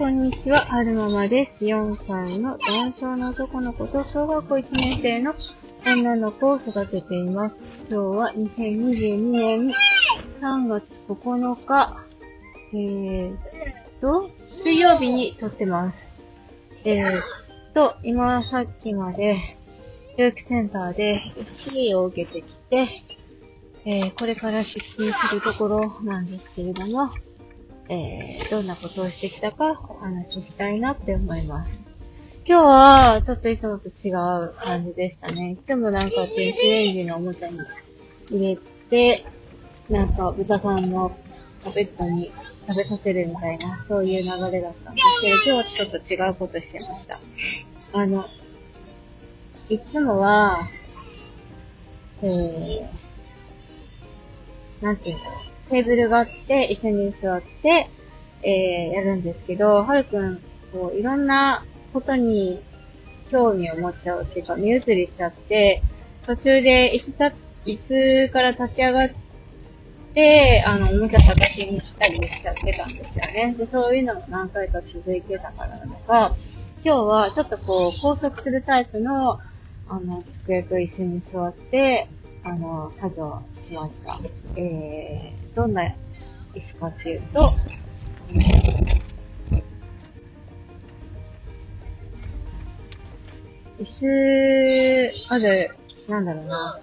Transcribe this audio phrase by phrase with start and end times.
[0.00, 1.62] こんにちは、はるままです。
[1.62, 5.34] 4歳の男性の男の子と小学校1年生の
[5.84, 7.84] 女の子を育てています。
[7.86, 9.72] 今日は2022年
[10.40, 12.06] 3月9日、
[12.72, 13.36] えー
[14.00, 16.08] と、水曜日に撮ってます。
[16.84, 17.12] えー
[17.74, 19.36] と、今さっきまで、
[20.16, 22.88] 教育センターで SC を受けてきて、
[23.84, 27.10] えーこれから出勤するところなんですけれども、
[27.90, 31.88] えー、どんなことをしてきたかお話ししたいなって思います。
[32.46, 35.52] 今日は、ちょっといつもと違う感じでしたね。
[35.52, 37.58] いつもなんか電子レンジのおもちゃに
[38.30, 39.24] 入れて、
[39.88, 41.10] なんか豚さんの
[41.64, 42.30] ポペットに
[42.68, 47.18] 食べさせるみたいな、そういう流れだったんですけど、今日はちょっと違うことしてました。
[47.92, 48.22] あの、
[49.68, 50.56] いつもは、
[52.22, 52.82] えー、
[54.80, 55.59] なんていうんだろう。
[55.70, 57.88] テーブルがあって、椅子に座って、
[58.42, 62.62] えー、やるんですけど、はるくん、こう、いろんなことに
[63.30, 65.82] 興味を持っちゃうっていうか、目移りしちゃって、
[66.26, 67.32] 途中で椅子た、
[67.66, 69.10] 椅子から立ち上がっ
[70.14, 73.54] て、あの、おもちゃ探しに来たりしちゃってたんですよね。
[73.56, 76.34] で、そういうのが何回か続いてたからなのか、
[76.84, 79.38] 今日はちょっとこう、拘束するタイプの、
[79.88, 82.08] あの、机と椅子に座って、
[82.42, 84.18] あの、作業しました。
[84.56, 85.82] えー、どんな
[86.54, 87.54] 椅子かっていうと、
[93.78, 95.70] 椅子、まず、
[96.08, 96.80] なんだろうな。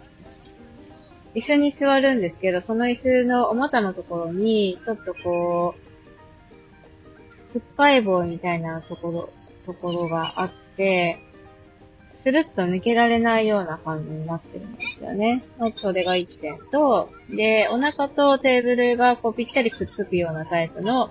[1.34, 9.30] 椅子に座るんですけど、その椅子のお股のところに、ちょっとこう、酸っぱい棒みたいなところ、
[9.66, 11.20] ところがあって、
[12.28, 15.46] スルッと抜けられないような感じになってるんですよね。
[15.58, 21.10] まずそれが1点と、で、お腹とテーブルがこうぴったりくっつくようなタイプの、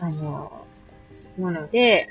[0.00, 0.66] あの、
[1.38, 2.08] もので、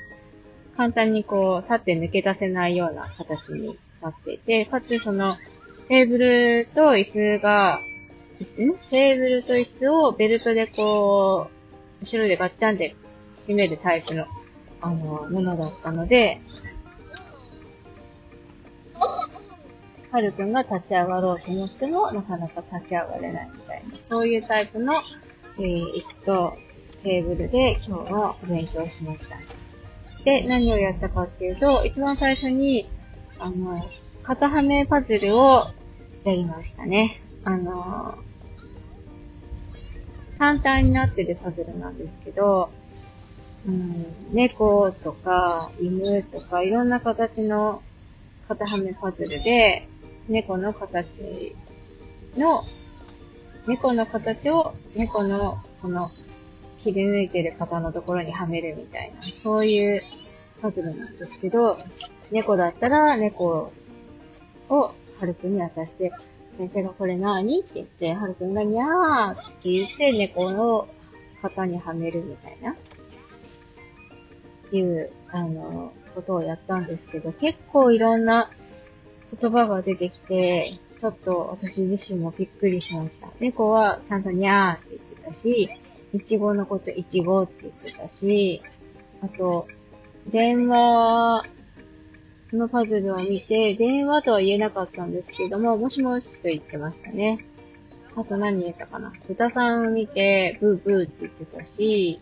[0.77, 5.35] 簡単にこう立って抜け出せないような形になっていて、かつその
[5.89, 7.81] テーブルと椅子が、
[8.39, 11.50] 椅子テーブルと椅子をベルトでこ
[12.00, 12.95] う、後ろでガッチャンで
[13.50, 14.27] 締めるタイプの、
[14.79, 16.39] あの、ものだったので、
[20.11, 24.93] はるくんが立ち上がろうと思っても、なかなか立ち上がれないみたいな、そういうタイプの、
[25.57, 26.53] えー、椅子と
[27.03, 29.59] テーブルで今日はお勉強しました。
[30.23, 32.89] で、何をやったかっていうと、一番最初に、
[33.39, 33.71] あの、
[34.23, 35.61] 肩はめパズルを
[36.23, 37.11] やりましたね。
[37.43, 38.17] あの、
[40.39, 42.69] 単体になってるパズルなんですけど、
[43.65, 47.81] うん、猫とか犬とかいろんな形の
[48.47, 49.88] 肩はめパズルで、
[50.29, 51.22] 猫の形
[52.38, 52.59] の、
[53.67, 56.06] 猫の形を猫のこの
[56.84, 60.01] 切り抜いてる方のところにはめるみたいな、そういう
[60.62, 61.73] パズルなんですけど、
[62.31, 63.69] 猫だったら猫
[64.69, 66.12] をはるくんに渡して、
[66.59, 70.88] 先生がこれなーにって言って、はるくんがにゃーって言って猫の
[71.41, 72.75] 型にはめるみたいな、
[74.72, 78.50] いう、あの、ことをやったんですけど、結構いろんな
[79.38, 83.31] 言葉が出てきて、ちょっと私自身もびっくりしました。
[83.40, 85.69] 猫はちゃんとにゃーって言ってたし、
[86.13, 88.62] いちごのこといちごって言ってたし、
[89.22, 89.68] あと、
[90.28, 91.45] 電話
[92.53, 97.45] のパズルを見て、電話とは言えなかったんですけども、もしもしと言ってましたね。
[98.16, 102.19] あと何言ったかな豚さんを見て、ブーブーって言ってたし、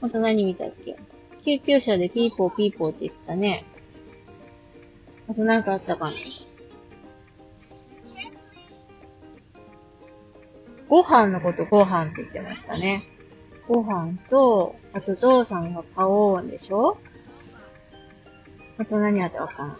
[0.00, 0.96] あと何見たっけ
[1.44, 3.64] 救急車でピーポーピーポーって言ってたね。
[5.30, 6.12] あと何かあったかな
[10.88, 12.98] ご飯のことご飯って言ってましたね。
[13.68, 16.98] ご飯と、あとゾウさんが買おうんでしょ？
[18.76, 19.74] あと何あったかな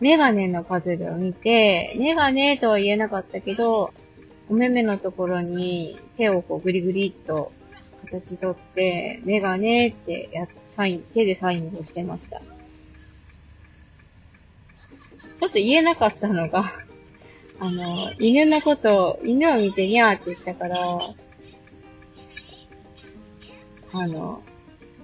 [0.00, 3.92] メガネのパズルを見て、メガネとは言えなかったけど、
[4.48, 7.52] お目目のところに手をこうグリグリっと
[8.10, 12.42] 形取って、メガネってやサイン、手でサインをしてました。
[15.42, 16.72] ちょっと言えなかったのが、
[17.58, 21.00] あの、犬のこと、犬を見てニャーって言ったから、
[23.92, 24.42] あの、こ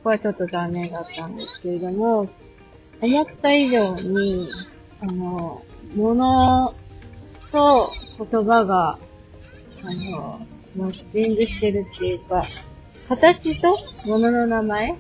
[0.05, 2.29] こはちょっと残念だったんですけれども、
[3.03, 4.47] 思った以上に、
[5.01, 5.61] あの、
[5.97, 6.73] 物
[7.51, 8.99] と言葉が、あ
[10.13, 10.47] の、
[10.77, 12.45] マッチングしてるっていうか、
[13.09, 13.77] 形と
[14.07, 14.97] 物の名前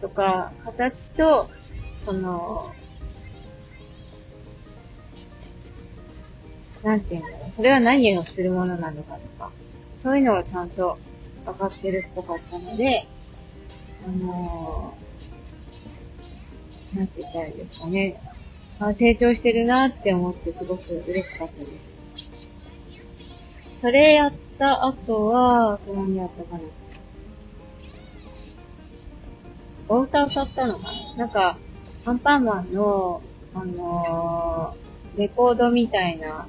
[0.00, 2.60] とか、形と、その、
[6.82, 7.50] なんていうんだろう。
[7.52, 9.50] それは何をするものなのかとか、
[10.02, 10.96] そういうのがちゃんと
[11.44, 13.06] 分かってるっぽかったので、
[14.04, 18.16] あのー、なんて言ったらいいですかね。
[18.80, 21.84] あ成長してるなって思ってすごく嬉しかったです。
[23.80, 26.60] それやった後は、何やったかな。
[29.88, 30.80] お歌歌ったのか
[31.16, 31.58] ななんか、
[32.04, 33.20] アンパンマンの、
[33.54, 36.46] あのー、レコードみたいな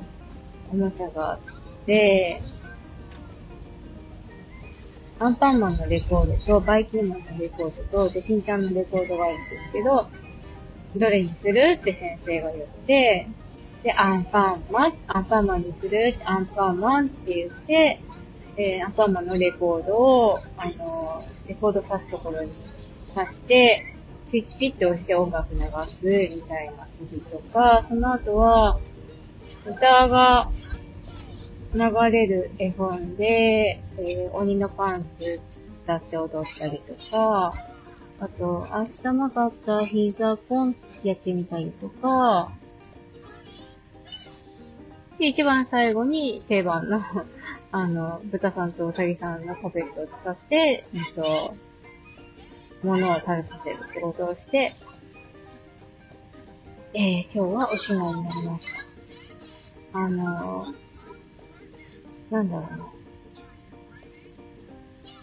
[0.74, 1.40] おもちゃがあっ
[1.86, 2.40] て、
[5.20, 10.02] アンパンマンのレコードと、バイキンマンのレコードと、で、ピンちゃんのレコードがあるんですけど、
[11.00, 13.28] どれにするって先生が言って、
[13.84, 18.02] で、アンパンマン、アンパンマンにするって、アンパンマンって言って、
[18.58, 23.86] えー、アンパンマンのレコードを、あのー、レコード挿すところに挿して、
[24.32, 28.80] ピッチピッて押して音楽流すみたいな時とか、その後は、
[29.66, 30.50] 歌が
[31.74, 35.42] 流れる絵本で、えー、鬼のパンツ
[35.84, 37.50] 歌って踊ったりとか、
[38.20, 42.52] あと、明日なかった膝ポンってやってみたりとか、
[45.18, 46.98] で、一番最後に定番の
[47.72, 51.50] あの、豚さんとうさぎさんのパペットを使って、えっと、
[52.84, 54.72] 物を食べさせる仕事をして、
[56.94, 58.93] えー、今日はおしまいになりました。
[59.94, 60.66] あの、
[62.32, 62.94] なんだろうな。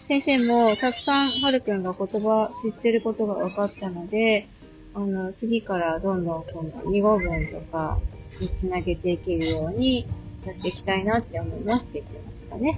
[0.07, 4.47] 先生もたくさんはるくんが言葉知ってることが分かったので、
[4.93, 7.99] あの、次からどんどんこの2語文とか
[8.39, 10.07] につなげていけるように
[10.45, 12.77] やっていきたいなって思いますって言ってましたね。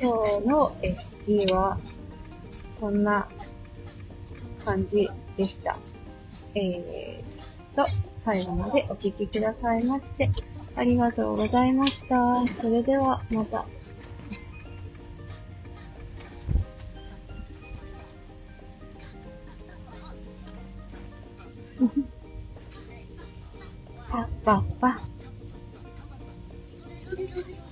[0.00, 1.78] 今日の ST は、
[2.80, 3.28] こんな
[4.64, 5.76] 感じでした。
[6.54, 7.39] えー
[7.76, 7.84] と、
[8.24, 10.30] 最後までお聴きくださいまして、
[10.76, 12.34] ありがとうございました。
[12.60, 13.66] それでは、また。
[24.10, 24.94] パッパッパ。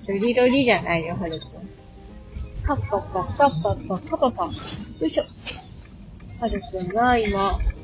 [0.09, 1.69] ロリロリじゃないよ、はるくん。
[2.67, 4.51] パッパッパッパッパッパッパッパッパよ
[5.07, 5.25] いしょ。
[6.41, 7.78] はるくんが今、イ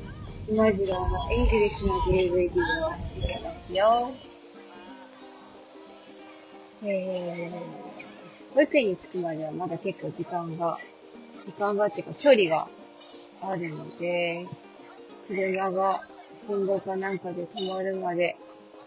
[0.47, 3.85] マジラーのエングリッシュの DVD を見てますよ。
[6.83, 10.77] えー、保育園に着くまではまだ結構時間が、
[11.47, 12.67] 時間がっていうか距離が
[13.41, 14.45] あるので、
[15.27, 15.99] 車が
[16.47, 18.37] 信号かなんかで止まるまで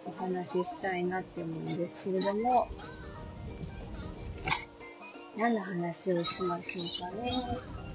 [0.06, 2.68] お話ししたいなって思うんですけれども、
[5.36, 7.87] 何の話をしましょうかね。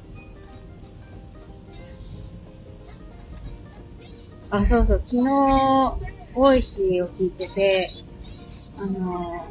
[4.53, 5.23] あ、そうそう、昨日、
[6.35, 7.89] Voicyを聞いてて、
[8.77, 9.41] あの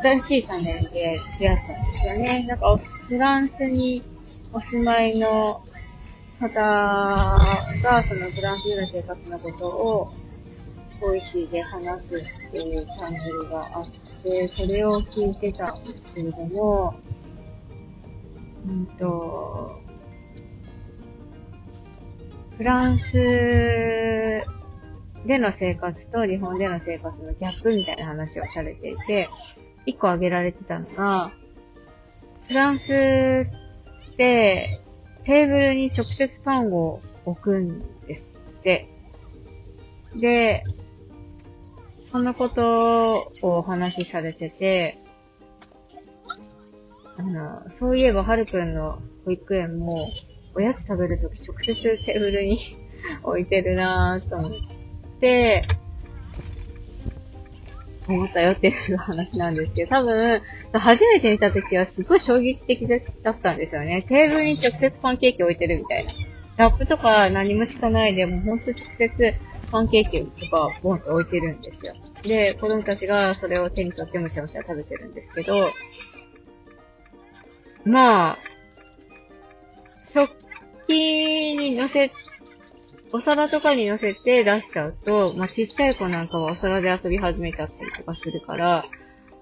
[0.00, 2.46] 新しいチャンネルで出会ったんですよね。
[2.46, 4.02] なんか、フランスに
[4.52, 5.60] お住まいの
[6.38, 7.38] 方が、
[8.04, 10.12] そのフランスでの生活のことを、
[11.00, 13.88] Voicyで話すっていうチャンネルがあっ
[14.22, 16.94] て、それを聞いてたんですけれども、
[18.64, 19.85] うんと、
[22.56, 23.12] フランス
[25.26, 29.28] での生活と日本での生活のギャップみたいな話をされていて、
[29.84, 31.32] 一個挙げられてたのが、
[32.48, 34.68] フランスって
[35.24, 38.88] テーブルに直接パンを置くんですって。
[40.20, 40.64] で、
[42.12, 44.98] そのことをお話しされてて、
[47.18, 49.98] あの、そういえば、はるくんの保育園も、
[50.56, 52.76] おやつ食べるとき直接テーブルに
[53.22, 54.50] 置いてるなぁと思っ
[55.20, 55.66] て、
[58.08, 60.40] 思ったよっていう話なんですけど、多分、
[60.72, 62.86] 初めて見たときはすごい衝撃的
[63.22, 64.02] だったんですよね。
[64.02, 66.12] テーブルに直接パンケーキ置いてるみたいな。
[66.56, 69.34] ラップとか何も敷かないで、もうほんと直接
[69.70, 71.94] パンケーキとかボンと置いてるんですよ。
[72.22, 75.72] で、子供たちがそれを手に取ってむしゃむしゃ食べてるんですけど、
[77.84, 78.38] まあ、
[80.16, 80.30] 食
[80.86, 80.90] 器
[81.58, 82.10] に乗せ、
[83.12, 88.84] お皿とかに乗せて出しちゃうと、まあちっちゃい子なんかはお皿で遊び始めちゃったりとかするから、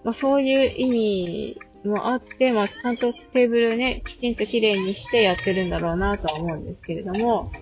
[0.03, 7.53] まあそういう意味もあって、まあちゃんとテーブルね、きちんと綺麗にしてやってるんだろうなとは思うんですけれども、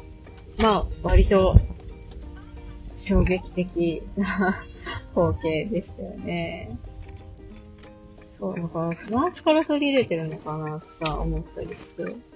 [0.59, 1.55] まあ割と
[3.05, 4.55] 衝撃的な
[5.15, 6.79] 光景でしたよね。
[8.41, 12.32] そう、だからフランスから取り入れてるのかなとか思ったりして。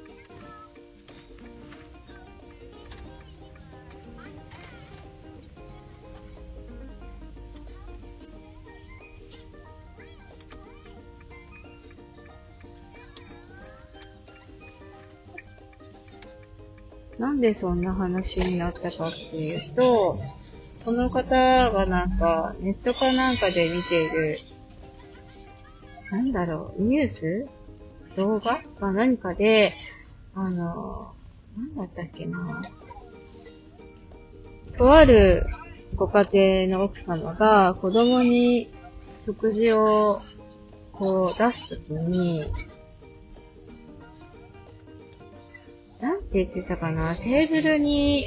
[17.37, 20.17] なんでそんな話になったかっていうと、
[20.83, 21.37] その方
[21.71, 24.39] がなんか、ネットかなんかで見ている、
[26.11, 27.47] なんだろう、ニュース？
[28.17, 28.57] 動画？
[28.81, 29.71] か何かで、
[30.35, 31.13] あの、
[31.59, 32.65] なんだったっけな。
[34.79, 35.47] とある
[35.95, 38.67] ご家庭の奥様が子供に
[39.27, 40.17] 食事を
[40.93, 42.41] こう出すときに、
[46.37, 48.25] なんて言ってたかなテーブルに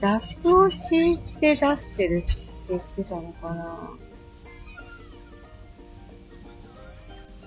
[0.00, 2.32] ラップを敷いて出してるって
[2.68, 3.90] 言ってたのかな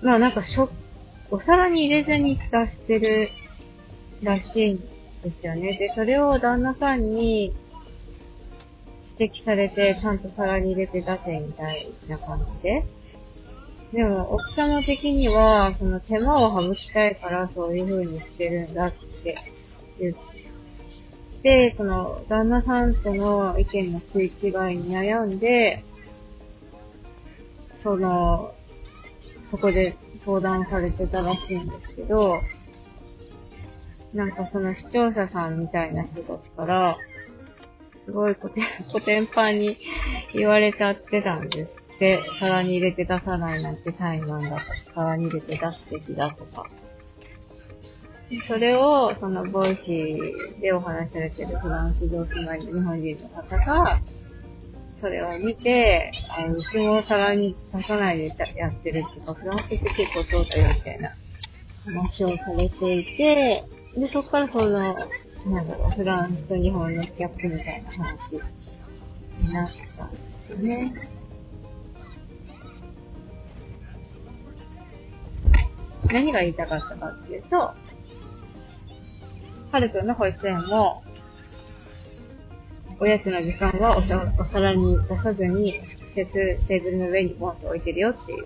[0.04, 0.68] まあなんかしょ、
[1.32, 3.06] お皿に入れずに出してる
[4.22, 4.80] らしいん
[5.24, 5.78] ですよね。
[5.78, 7.54] で、それを旦那さんに
[9.18, 11.76] 指摘されて、ちゃんと皿に入れて出せみたい
[12.10, 12.84] な感じで。
[13.94, 19.36] でも、奥様的には、その手間を省きたいからそういう風にしてるんだって
[20.00, 20.16] 言っ
[21.44, 25.78] て、その、旦那さんとの意見の食い違いに悩んで、
[27.84, 28.56] その、
[29.52, 32.40] そこで相談されてたらしいんですけど、
[34.16, 36.98] なんかその視聴者さんみたいな人たちから、
[38.06, 39.60] すごいコテン、パンに
[40.34, 41.83] 言われちゃってたんです。
[41.98, 44.62] て、皿に入れて出さないなんてタイマンだとか、
[44.96, 46.66] 皿に入れて出すべきだとか。
[48.48, 53.98] それを、その、 Voicyでお話しされてるフランスお住まい日本人の方が、
[55.02, 61.10] それを見て、あの、うちも皿に出さないでやってるっていうか、フランスって結構そうだよみたいな
[61.86, 63.64] 話をされていて、
[63.98, 71.13] で、そっからその、なんだろう、フランスと日本のギャップみたいな話になったんですよね。
[76.14, 77.76] 何が言いたかったかっていうと、は
[79.80, 81.04] るくんの保育園も、
[83.00, 84.02] おやつの時間はお
[84.40, 85.80] お皿に出さずに、直
[86.14, 88.44] 接テーブルの上にポンと置いてるよっていう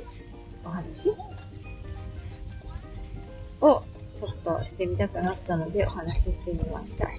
[0.64, 1.10] お話
[3.60, 3.82] をちょ
[4.32, 7.10] っとしてみたくなったのでお話ししてみました。